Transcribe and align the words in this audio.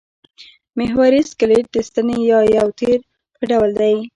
محوري 0.77 1.21
سکلېټ 1.31 1.65
د 1.75 1.77
ستنې 1.87 2.17
یا 2.29 2.39
یو 2.57 2.67
تیر 2.79 2.99
په 3.35 3.41
ډول 3.51 3.71
دی. 3.79 3.95